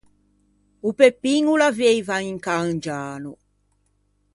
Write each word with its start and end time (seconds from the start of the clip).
O 0.87 0.89
Peppin 0.99 1.43
o 1.53 1.53
l’aveiva 1.59 2.15
un 2.31 2.37
can 2.45 2.69
giano. 2.85 3.33